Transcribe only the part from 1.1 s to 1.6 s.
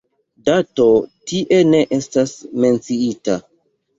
tie